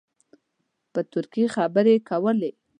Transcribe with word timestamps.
په 0.93 0.99
ترکي 1.11 1.43
خبرې 1.55 1.95
کولې. 2.09 2.51